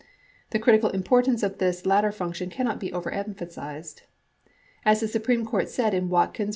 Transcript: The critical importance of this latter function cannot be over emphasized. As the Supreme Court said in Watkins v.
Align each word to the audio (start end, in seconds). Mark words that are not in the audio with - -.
The 0.49 0.57
critical 0.57 0.89
importance 0.89 1.43
of 1.43 1.59
this 1.59 1.85
latter 1.85 2.11
function 2.11 2.49
cannot 2.49 2.79
be 2.79 2.91
over 2.91 3.11
emphasized. 3.11 4.01
As 4.83 5.01
the 5.01 5.07
Supreme 5.07 5.45
Court 5.45 5.69
said 5.69 5.93
in 5.93 6.09
Watkins 6.09 6.49
v. 6.49 6.49